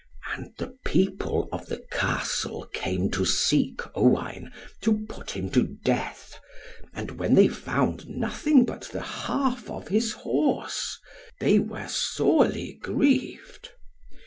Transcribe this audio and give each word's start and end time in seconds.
And 0.35 0.51
the 0.57 0.75
people 0.83 1.47
of 1.51 1.67
the 1.67 1.85
Castle 1.91 2.65
came 2.73 3.11
to 3.11 3.23
seek 3.23 3.81
Owain, 3.95 4.51
to 4.81 5.05
put 5.07 5.29
him 5.29 5.47
to 5.51 5.61
death, 5.85 6.39
and 6.91 7.19
when 7.19 7.35
they 7.35 7.47
found 7.47 8.07
nothing 8.09 8.65
but 8.65 8.89
the 8.91 9.03
half 9.03 9.69
of 9.69 9.89
his 9.89 10.13
horse, 10.13 10.97
they 11.39 11.59
were 11.59 11.87
sorely 11.87 12.79
grieved. 12.81 13.69